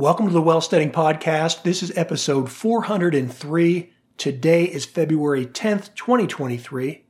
[0.00, 1.62] Welcome to the Wealthsteading Podcast.
[1.62, 3.92] This is episode 403.
[4.16, 7.04] Today is February 10th, 2023.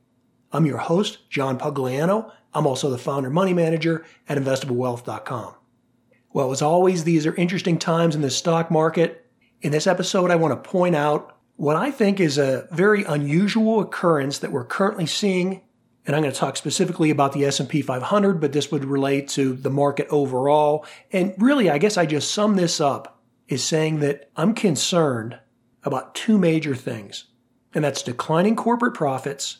[0.51, 2.33] I'm your host, John Pugliano.
[2.53, 5.55] I'm also the founder money manager at investablewealth.com.
[6.33, 9.25] Well, as always, these are interesting times in the stock market.
[9.61, 13.79] In this episode, I want to point out what I think is a very unusual
[13.79, 15.61] occurrence that we're currently seeing
[16.05, 19.53] and I'm going to talk specifically about the S&P 500, but this would relate to
[19.53, 20.85] the market overall.
[21.11, 25.39] And really, I guess I just sum this up is saying that I'm concerned
[25.83, 27.25] about two major things.
[27.73, 29.59] And that's declining corporate profits,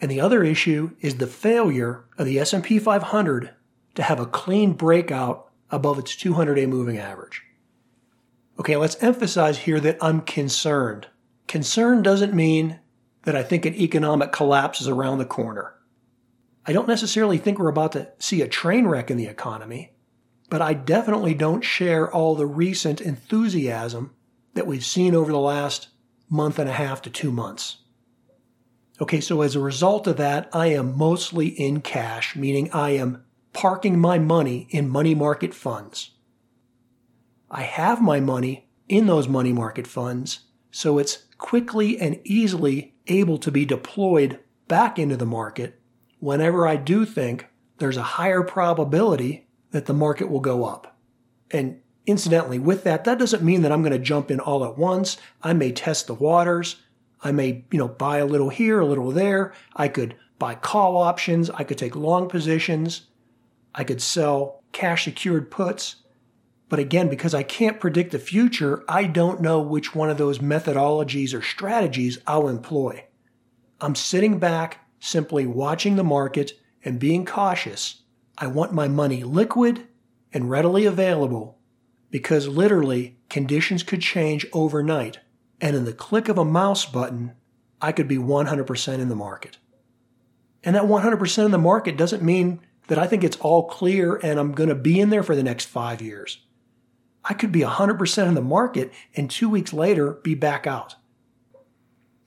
[0.00, 3.50] and the other issue is the failure of the S&P 500
[3.94, 7.42] to have a clean breakout above its 200-day moving average.
[8.58, 11.06] Okay, let's emphasize here that I'm concerned.
[11.46, 12.80] Concern doesn't mean
[13.22, 15.74] that I think an economic collapse is around the corner.
[16.64, 19.92] I don't necessarily think we're about to see a train wreck in the economy,
[20.48, 24.12] but I definitely don't share all the recent enthusiasm
[24.54, 25.88] that we've seen over the last
[26.28, 27.78] month and a half to two months.
[29.00, 33.24] Okay, so as a result of that, I am mostly in cash, meaning I am
[33.52, 36.12] parking my money in money market funds.
[37.50, 43.38] I have my money in those money market funds, so it's quickly and easily able
[43.38, 45.81] to be deployed back into the market
[46.22, 50.96] whenever I do think there's a higher probability that the market will go up.
[51.50, 54.78] And incidentally, with that, that doesn't mean that I'm going to jump in all at
[54.78, 55.16] once.
[55.42, 56.76] I may test the waters.
[57.24, 59.52] I may, you know, buy a little here, a little there.
[59.74, 61.50] I could buy call options.
[61.50, 63.08] I could take long positions.
[63.74, 65.96] I could sell cash secured puts.
[66.68, 70.38] But again, because I can't predict the future, I don't know which one of those
[70.38, 73.06] methodologies or strategies I'll employ.
[73.80, 76.52] I'm sitting back simply watching the market
[76.84, 78.02] and being cautious.
[78.38, 79.88] I want my money liquid
[80.32, 81.58] and readily available
[82.12, 85.18] because literally conditions could change overnight.
[85.60, 87.32] And in the click of a mouse button,
[87.80, 89.58] I could be 100% in the market.
[90.62, 94.38] And that 100% in the market doesn't mean that I think it's all clear and
[94.38, 96.46] I'm going to be in there for the next five years.
[97.24, 100.94] I could be 100% in the market and two weeks later be back out.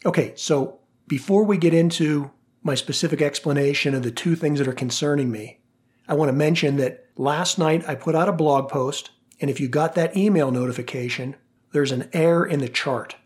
[0.05, 2.31] Okay, so before we get into
[2.65, 5.59] my specific explanation of the two things that are concerning me,
[6.07, 9.59] I want to mention that last night I put out a blog post, and if
[9.59, 11.35] you got that email notification,
[11.73, 13.17] there's an error in the chart.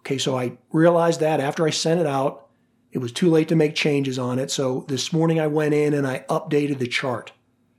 [0.00, 2.48] Okay, so I realized that after I sent it out,
[2.92, 4.50] it was too late to make changes on it.
[4.50, 7.32] So this morning I went in and I updated the chart.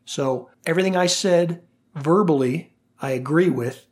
[0.03, 1.61] So everything I said
[1.93, 3.85] verbally, I agree with,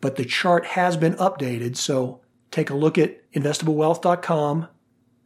[0.00, 1.76] but the chart has been updated.
[1.76, 4.68] So take a look at investablewealth.com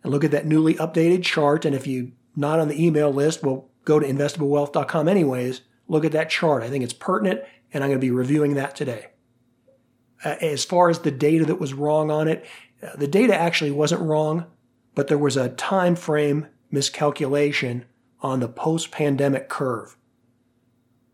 [0.02, 1.64] and look at that newly updated chart.
[1.64, 5.62] And if you're not on the email list, well, go to investablewealth.com anyways.
[5.88, 6.62] Look at that chart.
[6.62, 7.40] I think it's pertinent,
[7.72, 9.08] and I'm going to be reviewing that today.
[10.24, 12.44] Uh, as far as the data that was wrong on it,
[12.82, 14.46] uh, the data actually wasn't wrong,
[14.94, 17.84] but there was a time frame miscalculation
[18.20, 19.96] on the post-pandemic curve.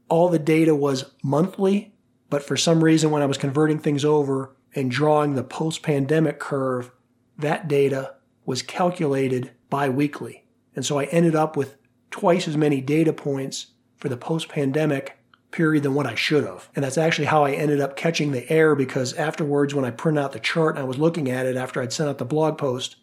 [0.08, 1.94] All the data was monthly,
[2.30, 6.90] but for some reason when I was converting things over and drawing the post-pandemic curve,
[7.38, 8.14] that data
[8.44, 10.44] was calculated biweekly.
[10.76, 11.76] And so I ended up with
[12.10, 15.18] twice as many data points for the post pandemic
[15.50, 16.68] period than what I should have.
[16.74, 20.22] And that's actually how I ended up catching the error because afterwards, when I printed
[20.22, 22.58] out the chart and I was looking at it after I'd sent out the blog
[22.58, 22.96] post,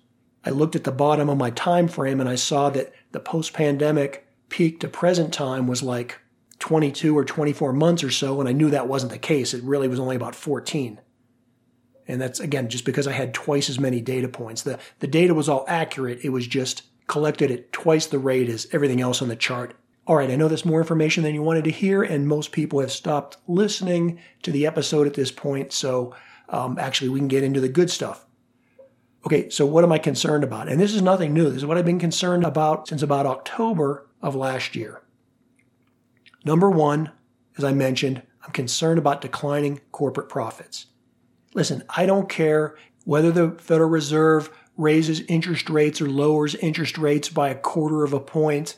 [0.44, 3.54] I looked at the bottom of my time frame and I saw that the post
[3.54, 6.20] pandemic peak to present time was like
[6.60, 8.40] 22 or 24 months or so.
[8.40, 9.54] And I knew that wasn't the case.
[9.54, 11.00] It really was only about 14.
[12.12, 14.64] And that's again just because I had twice as many data points.
[14.64, 16.20] The the data was all accurate.
[16.24, 19.76] It was just collected at twice the rate as everything else on the chart.
[20.08, 22.82] All right, I know that's more information than you wanted to hear, and most people
[22.82, 25.72] have stopped listening to the episode at this point.
[25.72, 26.14] So
[26.50, 28.26] um, actually, we can get into the good stuff.
[29.26, 30.68] Okay, so what am I concerned about?
[30.68, 31.46] And this is nothing new.
[31.46, 35.02] This is what I've been concerned about since about October of last year.
[36.44, 37.12] Number one,
[37.58, 40.88] as I mentioned, I'm concerned about declining corporate profits.
[41.54, 47.30] Listen, I don't care whether the Federal Reserve raises interest rates or lowers interest rates
[47.30, 48.78] by a quarter of a point.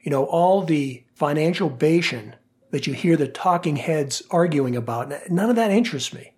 [0.00, 2.34] You know, all the financial bation
[2.70, 6.32] that you hear the talking heads arguing about, none of that interests me.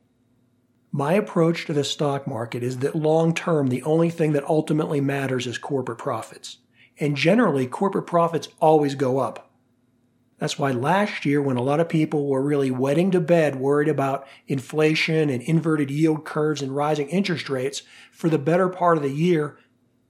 [0.92, 5.00] My approach to the stock market is that long term, the only thing that ultimately
[5.00, 6.58] matters is corporate profits.
[6.98, 9.50] And generally, corporate profits always go up.
[10.38, 13.88] That's why last year, when a lot of people were really wetting to bed, worried
[13.88, 19.02] about inflation and inverted yield curves and rising interest rates, for the better part of
[19.02, 19.58] the year,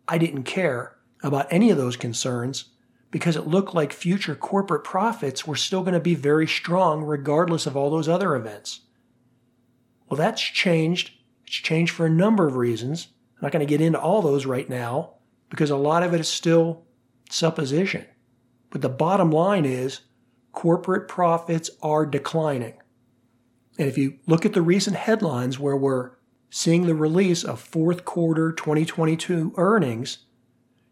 [0.08, 2.66] I didn't care about any of those concerns
[3.10, 7.66] because it looked like future corporate profits were still going to be very strong regardless
[7.66, 8.80] of all those other events.
[10.08, 11.12] Well, that's changed.
[11.46, 13.08] It's changed for a number of reasons.
[13.36, 15.14] I'm not going to get into all those right now
[15.50, 16.84] because a lot of it is still
[17.30, 18.04] supposition.
[18.70, 20.00] But the bottom line is
[20.56, 22.72] corporate profits are declining.
[23.78, 26.12] And if you look at the recent headlines where we're
[26.48, 30.18] seeing the release of fourth quarter 2022 earnings,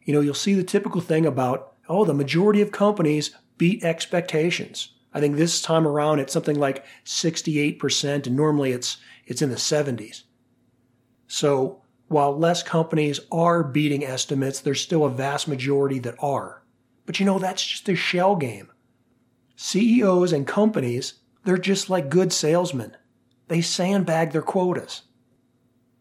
[0.03, 4.91] you know, you'll see the typical thing about, oh, the majority of companies beat expectations.
[5.15, 9.57] I think this time around it's something like 68%, and normally it's it's in the
[9.57, 10.25] 70s.
[11.27, 16.63] So while less companies are beating estimates, there's still a vast majority that are.
[17.07, 18.69] But you know, that's just a shell game.
[19.57, 21.15] CEOs and companies,
[21.45, 22.97] they're just like good salesmen.
[23.49, 25.03] They sandbag their quotas.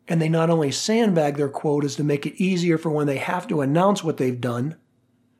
[0.07, 3.47] And they not only sandbag their quotas to make it easier for when they have
[3.47, 4.75] to announce what they've done,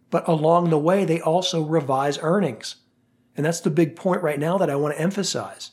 [0.10, 2.76] but along the way, they also revise earnings.
[3.36, 5.72] And that's the big point right now that I want to emphasize.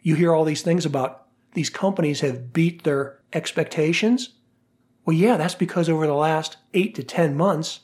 [0.00, 4.30] You hear all these things about these companies have beat their expectations.
[5.04, 7.80] Well, yeah, that's because over the last eight to 10 months,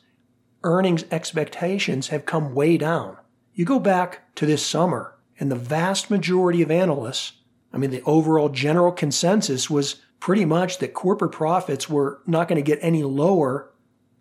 [0.63, 3.17] earnings expectations have come way down.
[3.57, 7.35] You go back to this summer, and the vast majority of analysts,
[7.73, 12.57] I mean, the overall general consensus was pretty much that corporate profits were not going
[12.57, 13.73] to get any lower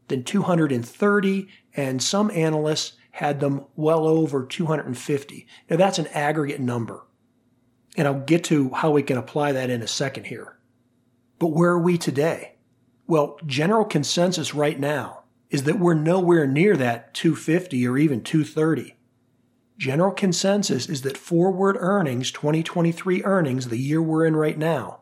[0.07, 5.47] than 230, and some analysts had them well over 250.
[5.68, 7.03] Now, that's an aggregate number.
[7.97, 10.59] And I'll get to how we can apply that in a second here.
[11.39, 12.56] But where are we today?
[13.07, 18.95] Well, general consensus right now is that we're nowhere near that 250 or even 230.
[19.78, 25.02] General consensus is that forward earnings, 2023 earnings, the year we're in right now,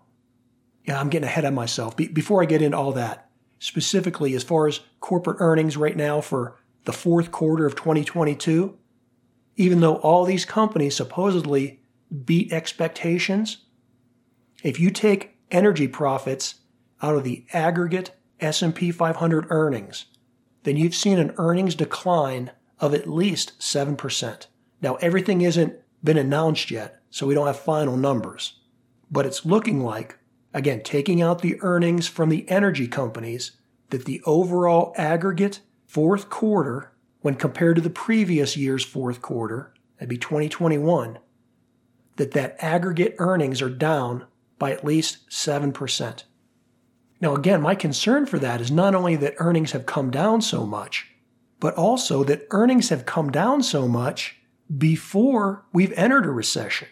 [0.85, 1.95] yeah, I'm getting ahead of myself.
[1.95, 3.29] Be- before I get into all that,
[3.59, 8.77] specifically as far as corporate earnings right now for the fourth quarter of 2022,
[9.57, 11.81] even though all these companies supposedly
[12.25, 13.65] beat expectations,
[14.63, 16.55] if you take energy profits
[17.01, 20.05] out of the aggregate S&P 500 earnings,
[20.63, 24.47] then you've seen an earnings decline of at least 7%.
[24.81, 28.59] Now, everything isn't been announced yet, so we don't have final numbers.
[29.11, 30.17] But it's looking like,
[30.53, 33.51] again, taking out the earnings from the energy companies,
[33.89, 40.09] that the overall aggregate fourth quarter, when compared to the previous year's fourth quarter, that'd
[40.09, 41.19] be 2021,
[42.15, 44.25] that that aggregate earnings are down
[44.57, 46.23] by at least 7%.
[47.19, 50.65] Now, again, my concern for that is not only that earnings have come down so
[50.65, 51.07] much,
[51.59, 54.40] but also that earnings have come down so much
[54.77, 56.87] before we've entered a recession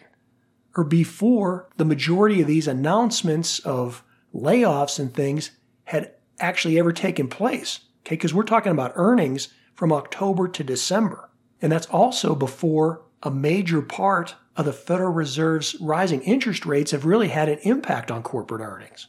[0.76, 4.04] or before the majority of these announcements of
[4.34, 5.50] layoffs and things
[5.84, 7.80] had actually ever taken place.
[8.02, 11.30] Okay, because we're talking about earnings from October to December.
[11.60, 17.04] And that's also before a major part of the Federal Reserve's rising interest rates have
[17.04, 19.08] really had an impact on corporate earnings.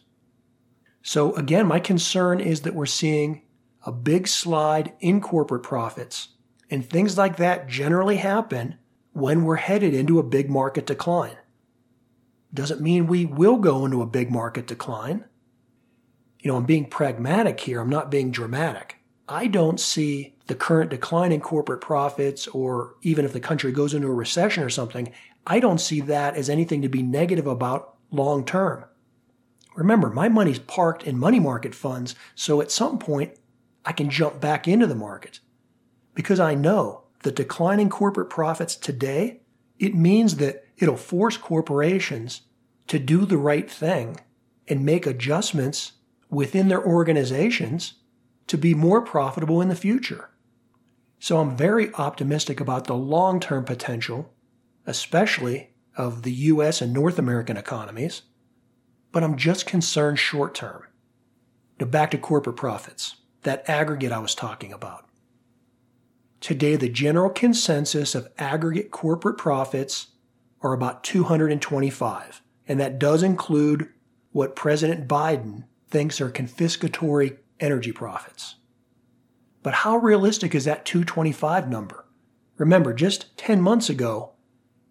[1.01, 3.43] So, again, my concern is that we're seeing
[3.85, 6.29] a big slide in corporate profits.
[6.71, 8.77] And things like that generally happen
[9.11, 11.35] when we're headed into a big market decline.
[12.53, 15.25] Doesn't mean we will go into a big market decline.
[16.39, 18.97] You know, I'm being pragmatic here, I'm not being dramatic.
[19.27, 23.93] I don't see the current decline in corporate profits, or even if the country goes
[23.93, 25.13] into a recession or something,
[25.45, 28.85] I don't see that as anything to be negative about long term.
[29.75, 33.37] Remember, my money's parked in money market funds, so at some point
[33.85, 35.39] I can jump back into the market.
[36.13, 39.41] Because I know the declining corporate profits today,
[39.79, 42.41] it means that it'll force corporations
[42.87, 44.19] to do the right thing
[44.67, 45.93] and make adjustments
[46.29, 47.93] within their organizations
[48.47, 50.29] to be more profitable in the future.
[51.19, 54.33] So I'm very optimistic about the long term potential,
[54.85, 58.23] especially of the US and North American economies
[59.11, 60.83] but I'm just concerned short term.
[61.79, 65.05] Now back to corporate profits, that aggregate I was talking about.
[66.41, 70.07] Today, the general consensus of aggregate corporate profits
[70.61, 73.89] are about 225, and that does include
[74.31, 78.55] what President Biden thinks are confiscatory energy profits.
[79.61, 82.07] But how realistic is that 225 number?
[82.57, 84.31] Remember, just 10 months ago,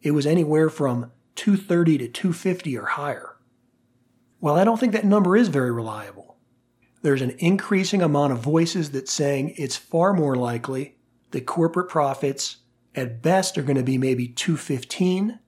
[0.02, 3.37] it was anywhere from 230 to 250 or higher.
[4.40, 6.37] Well, I don't think that number is very reliable.
[7.02, 10.97] There's an increasing amount of voices that saying it's far more likely
[11.31, 12.59] that corporate profits
[12.95, 15.39] at best are going to be maybe 215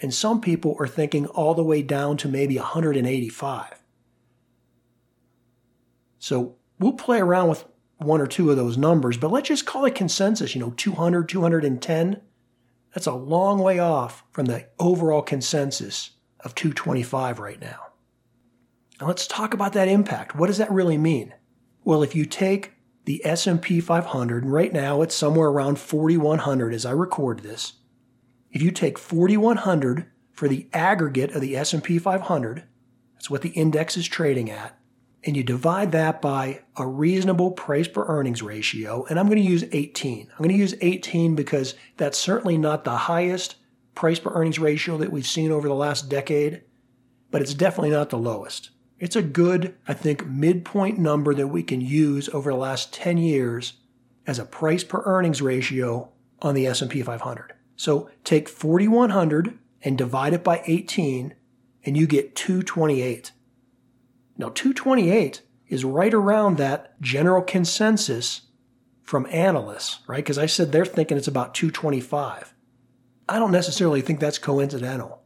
[0.00, 3.82] and some people are thinking all the way down to maybe 185.
[6.18, 7.64] So we'll play around with
[7.96, 11.28] one or two of those numbers, but let's just call it consensus, you know, 200,
[11.28, 12.20] 210.
[12.94, 17.88] That's a long way off from the overall consensus of 225 right now.
[19.00, 20.36] Now let's talk about that impact.
[20.36, 21.34] What does that really mean?
[21.84, 22.74] Well, if you take
[23.08, 27.72] the S&P 500, and right now it's somewhere around 4100 as I record this.
[28.52, 32.64] If you take 4100 for the aggregate of the S&P 500,
[33.14, 34.78] that's what the index is trading at,
[35.24, 39.50] and you divide that by a reasonable price per earnings ratio, and I'm going to
[39.50, 40.28] use 18.
[40.30, 43.56] I'm going to use 18 because that's certainly not the highest
[43.94, 46.60] price per earnings ratio that we've seen over the last decade,
[47.30, 48.68] but it's definitely not the lowest.
[48.98, 53.18] It's a good, I think, midpoint number that we can use over the last 10
[53.18, 53.74] years
[54.26, 56.10] as a price per earnings ratio
[56.42, 57.54] on the S&P 500.
[57.76, 61.34] So take 4100 and divide it by 18
[61.84, 63.32] and you get 228.
[64.36, 68.42] Now 228 is right around that general consensus
[69.04, 70.16] from analysts, right?
[70.16, 72.52] Because I said they're thinking it's about 225.
[73.28, 75.22] I don't necessarily think that's coincidental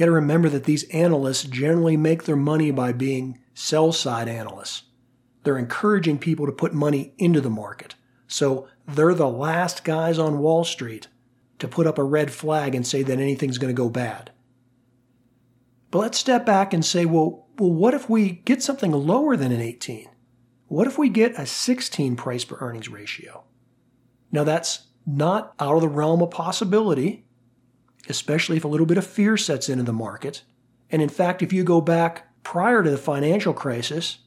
[0.00, 4.84] got to remember that these analysts generally make their money by being sell side analysts.
[5.44, 7.94] They're encouraging people to put money into the market.
[8.26, 11.08] So they're the last guys on Wall Street
[11.58, 14.30] to put up a red flag and say that anything's going to go bad.
[15.90, 19.52] But let's step back and say, well, well, what if we get something lower than
[19.52, 20.08] an 18?
[20.68, 23.44] What if we get a 16 price per earnings ratio?
[24.32, 27.26] Now that's not out of the realm of possibility
[28.08, 30.42] especially if a little bit of fear sets into the market.
[30.90, 34.18] And in fact, if you go back prior to the financial crisis,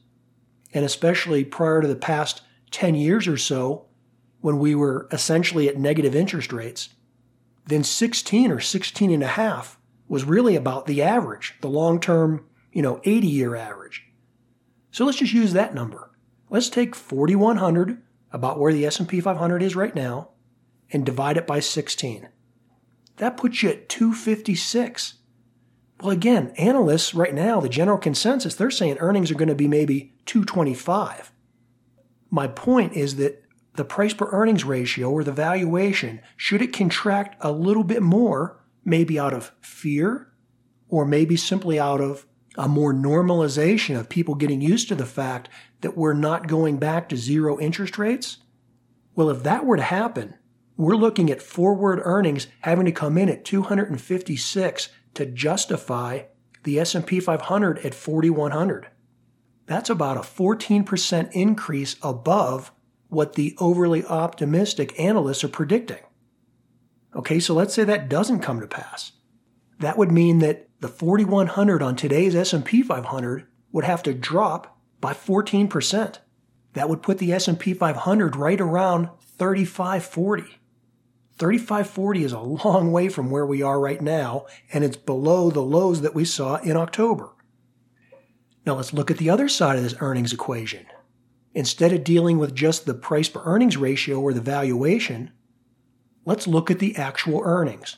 [0.72, 3.86] and especially prior to the past 10 years or so,
[4.40, 6.90] when we were essentially at negative interest rates,
[7.66, 9.78] then 16 or 16 and a half
[10.08, 14.04] was really about the average, the long-term, you know, 80 year average.
[14.90, 16.10] So let's just use that number.
[16.50, 20.30] Let's take 4100, about where the S&P 500 is right now,
[20.92, 22.28] and divide it by 16.
[23.16, 25.14] That puts you at 256.
[26.00, 29.68] Well, again, analysts right now, the general consensus, they're saying earnings are going to be
[29.68, 31.32] maybe 225.
[32.30, 33.44] My point is that
[33.76, 38.60] the price per earnings ratio or the valuation, should it contract a little bit more,
[38.84, 40.32] maybe out of fear
[40.88, 45.48] or maybe simply out of a more normalization of people getting used to the fact
[45.80, 48.38] that we're not going back to zero interest rates?
[49.14, 50.34] Well, if that were to happen,
[50.76, 56.22] we're looking at forward earnings having to come in at 256 to justify
[56.64, 58.88] the S&P 500 at 4100.
[59.66, 62.72] That's about a 14% increase above
[63.08, 66.00] what the overly optimistic analysts are predicting.
[67.14, 69.12] Okay, so let's say that doesn't come to pass.
[69.78, 75.12] That would mean that the 4100 on today's S&P 500 would have to drop by
[75.12, 76.18] 14%.
[76.72, 80.58] That would put the S&P 500 right around 3540.
[81.38, 85.60] 3540 is a long way from where we are right now, and it's below the
[85.60, 87.30] lows that we saw in October.
[88.64, 90.86] Now let's look at the other side of this earnings equation.
[91.52, 95.32] Instead of dealing with just the price per earnings ratio or the valuation,
[96.24, 97.96] let's look at the actual earnings.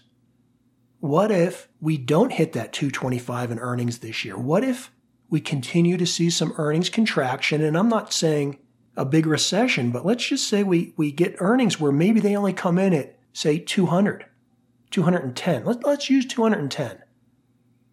[1.01, 4.37] What if we don't hit that 225 in earnings this year?
[4.37, 4.91] What if
[5.29, 7.63] we continue to see some earnings contraction?
[7.63, 8.59] And I'm not saying
[8.97, 12.55] a big recession, but let's just say we, we get earnings where maybe they only
[12.55, 14.25] come in at say 200,
[14.91, 15.65] 210.
[15.67, 17.03] Let, let's use 210.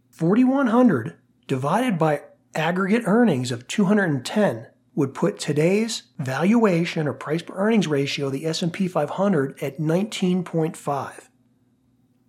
[0.09, 2.21] 4,100 divided by
[2.55, 8.87] aggregate earnings of 210 would put today's valuation or price per earnings ratio, the S&P
[8.87, 11.27] 500 at 19.5.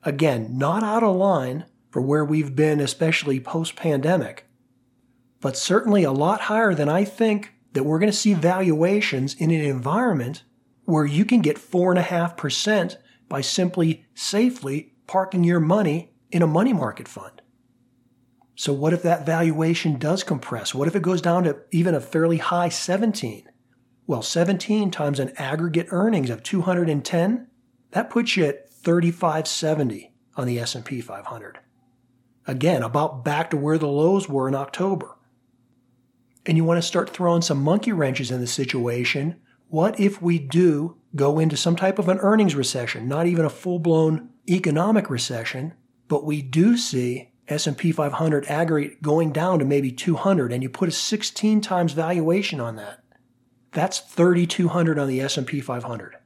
[0.03, 4.45] Again, not out of line for where we've been, especially post-pandemic,
[5.41, 9.53] but certainly a lot higher than I think that we're going to see valuations in
[9.53, 10.43] an environment
[10.85, 12.97] where you can get 4.5%
[13.29, 17.41] by simply safely parking your money in a money market fund.
[18.57, 20.75] So, what if that valuation does compress?
[20.75, 23.49] What if it goes down to even a fairly high 17?
[24.07, 27.47] Well, 17 times an aggregate earnings of 210,
[27.91, 31.59] that puts you at 3570 on the S&P 500.
[32.47, 35.17] Again, about back to where the lows were in October.
[36.45, 39.41] And you want to start throwing some monkey wrenches in the situation.
[39.69, 43.51] What if we do go into some type of an earnings recession, not even a
[43.51, 45.75] full-blown economic recession,
[46.09, 50.89] but we do see S&P 500 aggregate going down to maybe 200 and you put
[50.89, 53.03] a 16 times valuation on that.
[53.73, 56.17] That's 3200 on the S&P 500.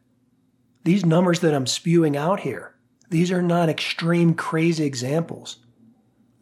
[0.84, 2.74] These numbers that I'm spewing out here,
[3.10, 5.58] these are not extreme crazy examples.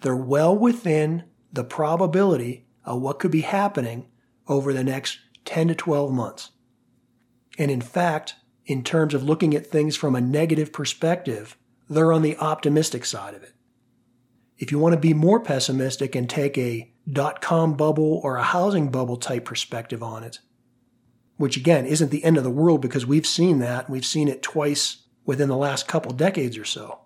[0.01, 4.09] They're well within the probability of what could be happening
[4.47, 6.51] over the next 10 to 12 months.
[7.59, 8.35] And in fact,
[8.65, 11.57] in terms of looking at things from a negative perspective,
[11.89, 13.53] they're on the optimistic side of it.
[14.59, 18.43] If you want to be more pessimistic and take a dot com bubble or a
[18.43, 20.41] housing bubble type perspective on it,
[21.37, 23.89] which again isn't the end of the world because we've seen that.
[23.89, 27.01] We've seen it twice within the last couple decades or so.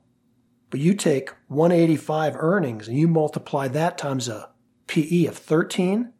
[0.70, 4.50] But you take 185 earnings and you multiply that times a
[4.86, 6.12] PE of 13,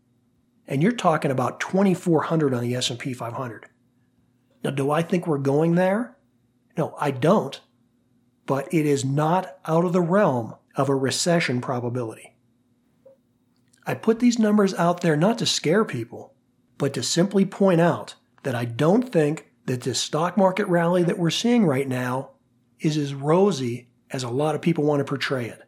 [0.67, 3.70] and you're talking about 2400 on the S&P 500.
[4.63, 6.17] Now, do I think we're going there?
[6.77, 7.61] No, I don't.
[8.47, 12.37] But it is not out of the realm of a recession probability.
[13.87, 16.35] I put these numbers out there not to scare people,
[16.79, 21.19] but to simply point out that I don't think that this stock market rally that
[21.19, 22.31] we're seeing right now
[22.81, 25.63] is as rosy as a lot of people want to portray it.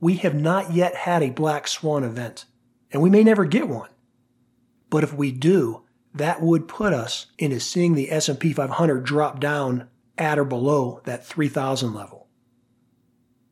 [0.00, 2.46] We have not yet had a black swan event,
[2.90, 3.90] and we may never get one.
[4.88, 5.82] But if we do,
[6.14, 9.88] that would put us into seeing the S&P 500 drop down
[10.18, 12.28] at or below that 3000 level.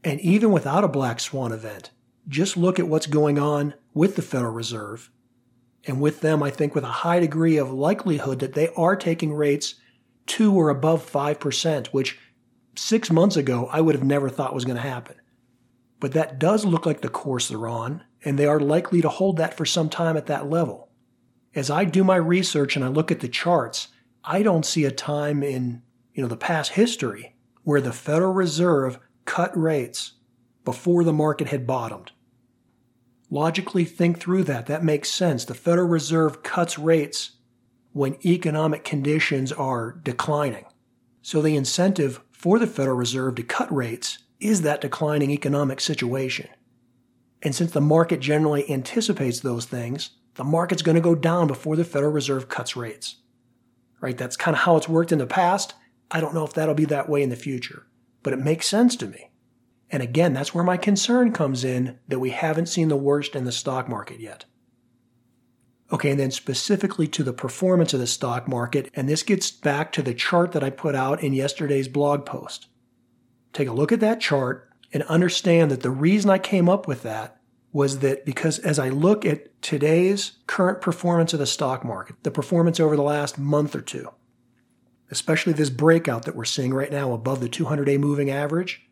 [0.04, 1.90] And even without a black swan event,
[2.28, 5.10] just look at what's going on with the Federal Reserve.
[5.86, 9.32] And with them, I think with a high degree of likelihood that they are taking
[9.32, 9.76] rates
[10.26, 12.18] to or above 5%, which
[12.76, 15.16] six months ago I would have never thought was going to happen.
[16.00, 19.38] But that does look like the course they're on, and they are likely to hold
[19.38, 20.87] that for some time at that level.
[21.58, 23.88] As I do my research and I look at the charts,
[24.22, 25.82] I don't see a time in
[26.14, 27.34] you know the past history
[27.64, 30.12] where the Federal Reserve cut rates
[30.64, 32.12] before the market had bottomed.
[33.28, 34.66] Logically think through that.
[34.66, 35.44] That makes sense.
[35.44, 37.32] The Federal Reserve cuts rates
[37.92, 40.66] when economic conditions are declining.
[41.22, 46.48] So the incentive for the Federal Reserve to cut rates is that declining economic situation.
[47.42, 51.74] And since the market generally anticipates those things, the market's going to go down before
[51.74, 53.16] the Federal Reserve cuts rates.
[54.00, 54.16] Right?
[54.16, 55.74] That's kind of how it's worked in the past.
[56.12, 57.88] I don't know if that'll be that way in the future,
[58.22, 59.32] but it makes sense to me.
[59.90, 63.46] And again, that's where my concern comes in that we haven't seen the worst in
[63.46, 64.44] the stock market yet.
[65.90, 69.90] Okay, and then specifically to the performance of the stock market, and this gets back
[69.90, 72.68] to the chart that I put out in yesterday's blog post.
[73.52, 77.02] Take a look at that chart and understand that the reason I came up with
[77.02, 77.37] that
[77.72, 82.30] was that because as I look at today's current performance of the stock market, the
[82.30, 84.10] performance over the last month or two,
[85.10, 88.88] especially this breakout that we're seeing right now above the 200 day moving average,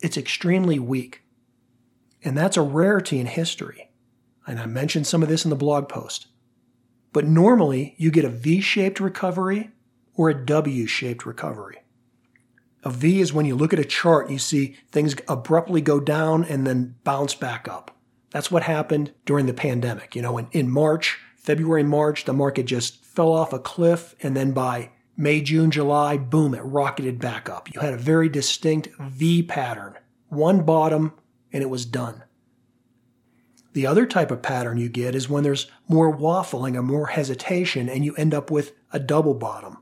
[0.00, 1.22] it's extremely weak.
[2.24, 3.90] And that's a rarity in history.
[4.46, 6.26] And I mentioned some of this in the blog post.
[7.12, 9.70] But normally you get a V shaped recovery
[10.14, 11.78] or a W shaped recovery.
[12.84, 16.44] A V is when you look at a chart, you see things abruptly go down
[16.44, 17.91] and then bounce back up.
[18.32, 20.16] That's what happened during the pandemic.
[20.16, 24.14] You know, in, in March, February, March, the market just fell off a cliff.
[24.22, 27.72] And then by May, June, July, boom, it rocketed back up.
[27.72, 29.94] You had a very distinct V pattern,
[30.28, 31.12] one bottom,
[31.52, 32.24] and it was done.
[33.74, 37.88] The other type of pattern you get is when there's more waffling or more hesitation
[37.88, 39.78] and you end up with a double bottom.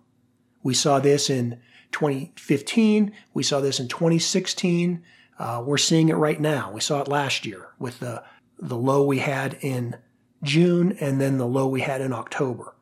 [0.62, 1.60] We saw this in
[1.92, 3.12] 2015.
[3.34, 5.02] We saw this in 2016.
[5.38, 6.70] Uh, we're seeing it right now.
[6.70, 8.22] We saw it last year with the,
[8.60, 9.96] the low we had in
[10.42, 12.74] June and then the low we had in October.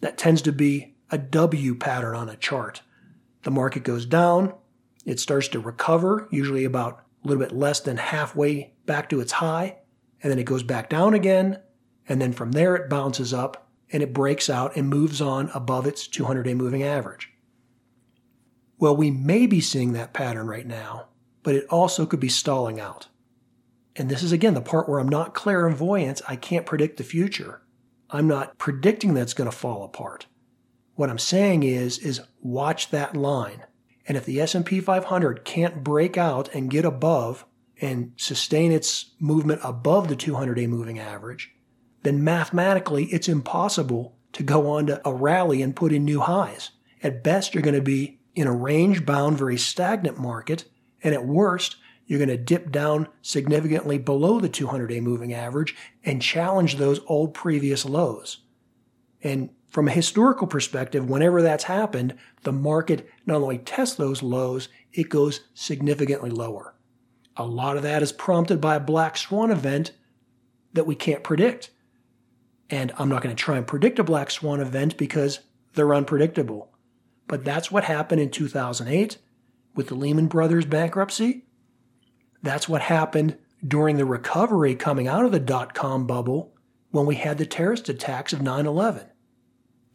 [0.00, 2.82] That tends to be a W pattern on a chart.
[3.42, 4.54] The market goes down,
[5.04, 9.32] it starts to recover, usually about a little bit less than halfway back to its
[9.32, 9.78] high,
[10.22, 11.58] and then it goes back down again,
[12.08, 15.86] and then from there it bounces up and it breaks out and moves on above
[15.86, 17.30] its 200 day moving average.
[18.78, 21.08] Well, we may be seeing that pattern right now,
[21.42, 23.08] but it also could be stalling out.
[23.96, 26.22] And this is again the part where I'm not clairvoyant.
[26.28, 27.62] I can't predict the future.
[28.10, 30.26] I'm not predicting that it's going to fall apart.
[30.94, 33.64] What I'm saying is, is watch that line.
[34.06, 37.46] And if the S&P 500 can't break out and get above
[37.80, 41.52] and sustain its movement above the 200 day moving average,
[42.02, 46.70] then mathematically it's impossible to go on to a rally and put in new highs.
[47.02, 50.64] At best, you're going to be in a range bound, very stagnant market.
[51.02, 51.76] And at worst,
[52.12, 57.00] you're going to dip down significantly below the 200 day moving average and challenge those
[57.06, 58.42] old previous lows.
[59.22, 64.68] And from a historical perspective, whenever that's happened, the market not only tests those lows,
[64.92, 66.74] it goes significantly lower.
[67.38, 69.92] A lot of that is prompted by a black swan event
[70.74, 71.70] that we can't predict.
[72.68, 75.40] And I'm not going to try and predict a black swan event because
[75.72, 76.74] they're unpredictable.
[77.26, 79.16] But that's what happened in 2008
[79.74, 81.46] with the Lehman Brothers bankruptcy.
[82.42, 86.54] That's what happened during the recovery coming out of the dot com bubble
[86.90, 89.06] when we had the terrorist attacks of 9 11.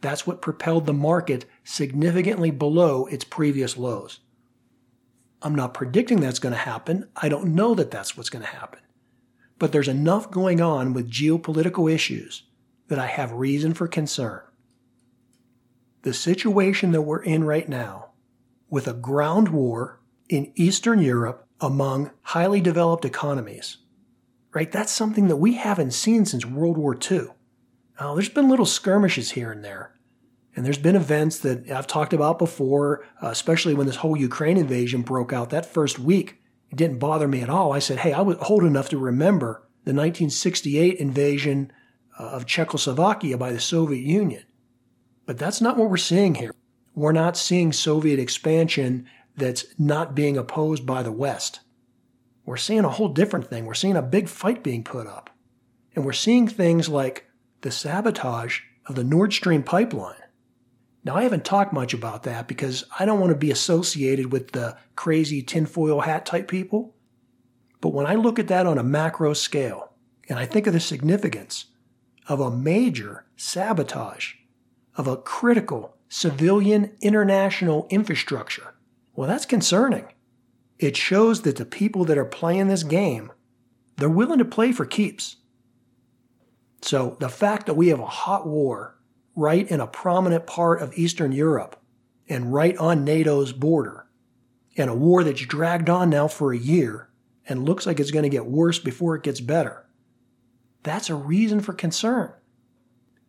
[0.00, 4.20] That's what propelled the market significantly below its previous lows.
[5.42, 7.08] I'm not predicting that's going to happen.
[7.16, 8.80] I don't know that that's what's going to happen.
[9.58, 12.44] But there's enough going on with geopolitical issues
[12.88, 14.40] that I have reason for concern.
[16.02, 18.10] The situation that we're in right now,
[18.70, 23.78] with a ground war in Eastern Europe among highly developed economies,
[24.54, 24.70] right?
[24.70, 27.28] That's something that we haven't seen since World War II.
[28.00, 29.94] Now, there's been little skirmishes here and there.
[30.54, 34.56] And there's been events that I've talked about before, uh, especially when this whole Ukraine
[34.56, 36.40] invasion broke out that first week.
[36.70, 37.72] It didn't bother me at all.
[37.72, 41.72] I said, hey, I was old enough to remember the 1968 invasion
[42.18, 44.42] uh, of Czechoslovakia by the Soviet Union.
[45.26, 46.52] But that's not what we're seeing here.
[46.94, 49.06] We're not seeing Soviet expansion
[49.38, 51.60] that's not being opposed by the West.
[52.44, 53.66] We're seeing a whole different thing.
[53.66, 55.30] We're seeing a big fight being put up.
[55.94, 57.26] And we're seeing things like
[57.60, 60.14] the sabotage of the Nord Stream pipeline.
[61.04, 64.52] Now, I haven't talked much about that because I don't want to be associated with
[64.52, 66.94] the crazy tinfoil hat type people.
[67.80, 69.92] But when I look at that on a macro scale,
[70.28, 71.66] and I think of the significance
[72.28, 74.34] of a major sabotage
[74.96, 78.74] of a critical civilian international infrastructure,
[79.18, 80.06] well, that's concerning.
[80.78, 83.32] It shows that the people that are playing this game,
[83.96, 85.38] they're willing to play for keeps.
[86.82, 88.96] So the fact that we have a hot war
[89.34, 91.82] right in a prominent part of Eastern Europe
[92.28, 94.06] and right on NATO's border,
[94.76, 97.10] and a war that's dragged on now for a year
[97.48, 99.84] and looks like it's going to get worse before it gets better,
[100.84, 102.32] that's a reason for concern.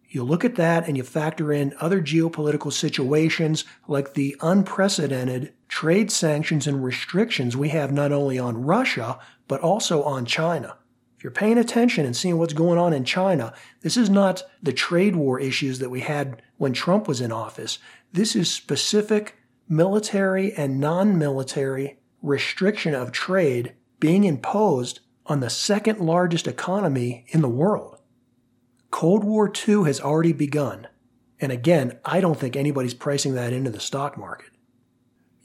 [0.08, 6.12] You look at that and you factor in other geopolitical situations like the unprecedented trade
[6.12, 10.76] sanctions and restrictions we have not only on Russia, but also on China.
[11.16, 14.74] If you're paying attention and seeing what's going on in China, this is not the
[14.74, 17.78] trade war issues that we had when Trump was in office.
[18.12, 26.00] This is specific military and non military restriction of trade being imposed on the second
[26.00, 27.98] largest economy in the world.
[28.92, 30.88] Cold War II has already begun.
[31.40, 34.50] And again, I don't think anybody's pricing that into the stock market.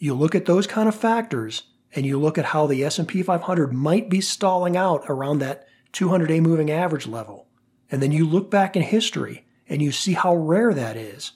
[0.04, 1.62] You look at those kind of factors
[1.94, 6.40] and you look at how the S&P 500 might be stalling out around that 200-day
[6.40, 7.48] moving average level.
[7.90, 11.32] And then you look back in history and you see how rare that is.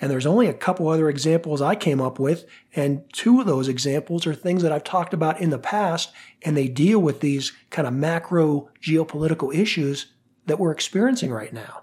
[0.00, 3.68] And there's only a couple other examples I came up with, and two of those
[3.68, 7.52] examples are things that I've talked about in the past, and they deal with these
[7.68, 10.06] kind of macro geopolitical issues
[10.46, 11.82] that we're experiencing right now.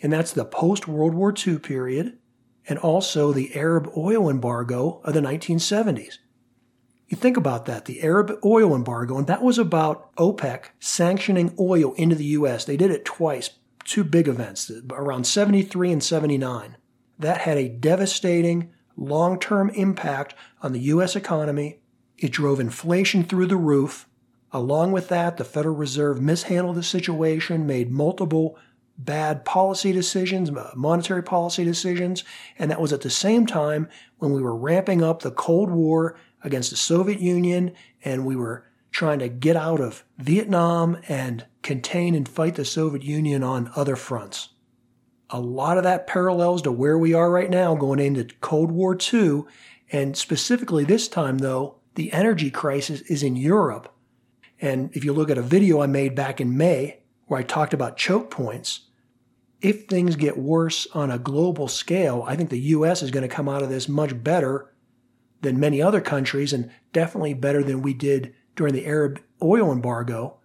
[0.00, 2.18] And that's the post World War II period
[2.68, 6.18] and also the Arab oil embargo of the 1970s.
[7.08, 11.92] You think about that, the Arab oil embargo, and that was about OPEC sanctioning oil
[11.94, 12.64] into the U.S.
[12.64, 13.50] They did it twice,
[13.84, 16.76] two big events, around 73 and 79.
[17.18, 21.14] That had a devastating long term impact on the U.S.
[21.14, 21.80] economy.
[22.16, 24.08] It drove inflation through the roof.
[24.52, 28.56] Along with that, the Federal Reserve mishandled the situation, made multiple
[28.96, 32.24] bad policy decisions, uh, monetary policy decisions,
[32.58, 36.16] and that was at the same time when we were ramping up the Cold War
[36.42, 37.72] against the Soviet Union
[38.04, 43.02] and we were trying to get out of Vietnam and contain and fight the Soviet
[43.02, 44.50] Union on other fronts.
[45.30, 48.96] A lot of that parallels to where we are right now going into Cold War
[49.12, 49.42] II,
[49.90, 53.92] and specifically this time, though, the energy crisis is in Europe.
[54.60, 57.74] And if you look at a video I made back in May where I talked
[57.74, 58.80] about choke points,
[59.60, 63.34] if things get worse on a global scale, I think the US is going to
[63.34, 64.72] come out of this much better
[65.40, 70.38] than many other countries and definitely better than we did during the Arab oil embargo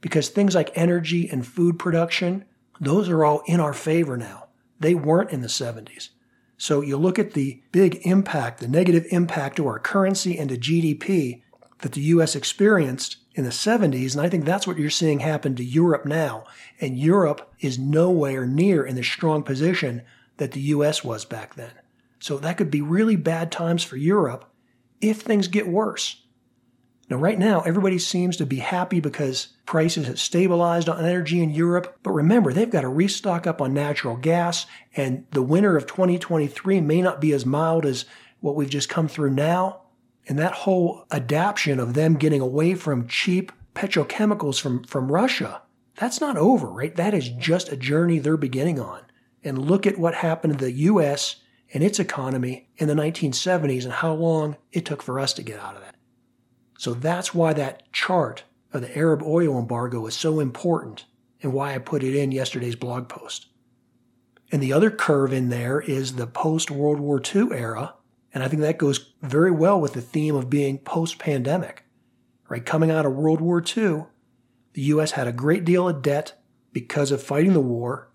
[0.00, 2.44] because things like energy and food production,
[2.80, 4.48] those are all in our favor now.
[4.78, 6.10] They weren't in the 70s.
[6.56, 10.56] So you look at the big impact, the negative impact to our currency and to
[10.56, 11.42] GDP
[11.80, 15.56] that the US experienced in the 70s, and I think that's what you're seeing happen
[15.56, 16.44] to Europe now.
[16.78, 20.02] And Europe is nowhere near in the strong position
[20.36, 21.72] that the US was back then.
[22.18, 24.44] So that could be really bad times for Europe
[25.00, 26.22] if things get worse.
[27.08, 31.50] Now, right now, everybody seems to be happy because prices have stabilized on energy in
[31.50, 31.98] Europe.
[32.02, 36.82] But remember, they've got to restock up on natural gas, and the winter of 2023
[36.82, 38.04] may not be as mild as
[38.40, 39.79] what we've just come through now.
[40.28, 45.62] And that whole adaptation of them getting away from cheap petrochemicals from, from Russia,
[45.96, 46.94] that's not over, right?
[46.96, 49.02] That is just a journey they're beginning on.
[49.42, 51.36] And look at what happened to the U.S.
[51.72, 55.58] and its economy in the 1970s and how long it took for us to get
[55.58, 55.96] out of that.
[56.78, 61.04] So that's why that chart of the Arab oil embargo is so important
[61.42, 63.46] and why I put it in yesterday's blog post.
[64.52, 67.94] And the other curve in there is the post World War II era
[68.32, 71.84] And I think that goes very well with the theme of being post pandemic.
[72.48, 72.64] Right?
[72.64, 74.04] Coming out of World War II,
[74.72, 75.12] the U.S.
[75.12, 76.40] had a great deal of debt
[76.72, 78.10] because of fighting the war,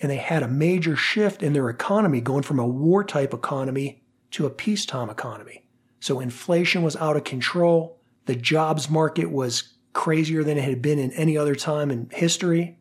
[0.00, 4.02] and they had a major shift in their economy going from a war type economy
[4.32, 5.66] to a peacetime economy.
[6.00, 7.98] So inflation was out of control.
[8.26, 12.78] The jobs market was crazier than it had been in any other time in history.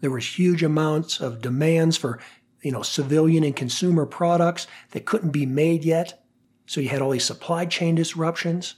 [0.00, 2.20] There was huge amounts of demands for,
[2.62, 6.22] you know, civilian and consumer products that couldn't be made yet.
[6.66, 8.76] So you had all these supply chain disruptions.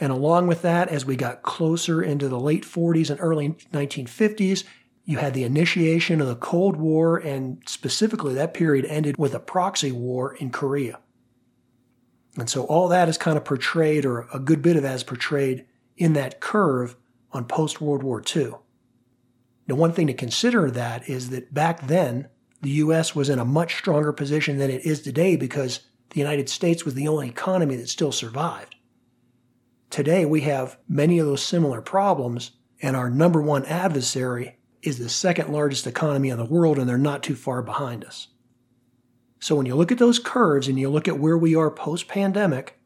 [0.00, 4.64] And along with that, as we got closer into the late 40s and early 1950s,
[5.04, 9.40] you had the initiation of the Cold War, and specifically that period ended with a
[9.40, 10.98] proxy war in Korea.
[12.36, 15.04] And so all that is kind of portrayed, or a good bit of that is
[15.04, 16.96] portrayed in that curve
[17.32, 18.54] on post World War II.
[19.68, 22.28] Now, one thing to consider that is that back then,
[22.64, 23.14] the U.S.
[23.14, 26.94] was in a much stronger position than it is today because the United States was
[26.94, 28.74] the only economy that still survived.
[29.90, 35.10] Today, we have many of those similar problems, and our number one adversary is the
[35.10, 38.28] second largest economy in the world, and they're not too far behind us.
[39.40, 42.08] So, when you look at those curves and you look at where we are post
[42.08, 42.78] pandemic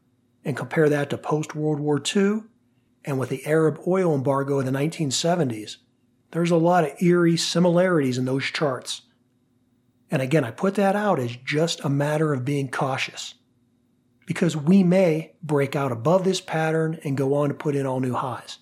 [0.43, 2.41] and compare that to post World War II
[3.05, 5.77] and with the Arab oil embargo in the 1970s,
[6.31, 9.03] there's a lot of eerie similarities in those charts.
[10.11, 13.35] And again, I put that out as just a matter of being cautious.
[14.25, 17.99] Because we may break out above this pattern and go on to put in all
[17.99, 18.59] new highs.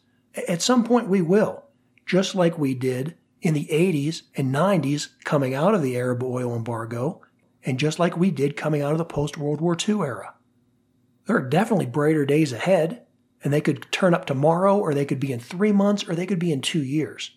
[0.47, 1.63] At some point, we will,
[2.05, 6.55] just like we did in the 80s and 90s coming out of the Arab oil
[6.55, 7.21] embargo,
[7.63, 10.33] and just like we did coming out of the post World War II era.
[11.25, 13.05] There are definitely brighter days ahead,
[13.43, 16.25] and they could turn up tomorrow, or they could be in three months, or they
[16.25, 17.31] could be in two years.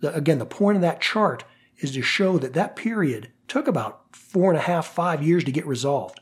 [0.00, 1.44] The, again, the point of that chart
[1.78, 5.52] is to show that that period took about four and a half, five years to
[5.52, 6.20] get resolved.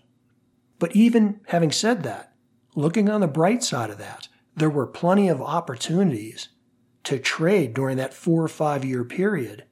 [0.78, 2.32] But even having said that,
[2.74, 6.48] looking on the bright side of that, there were plenty of opportunities
[7.04, 9.64] to trade during that four or five year period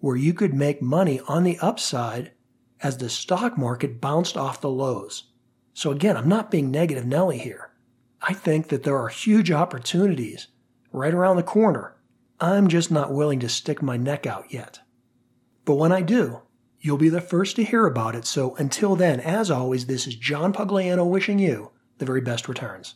[0.00, 2.32] where you could make money on the upside
[2.80, 5.24] as the stock market bounced off the lows.
[5.74, 7.72] So again, I'm not being negative Nelly here.
[8.22, 10.48] I think that there are huge opportunities
[10.92, 11.96] right around the corner
[12.40, 14.80] I'm just not willing to stick my neck out yet.
[15.66, 16.40] But when I do,
[16.80, 18.24] you'll be the first to hear about it.
[18.24, 22.94] So until then, as always, this is John Pugliano wishing you the very best returns.